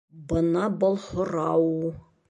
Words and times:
Бына 0.31 0.63
был 0.85 0.97
һорау! 1.05 1.73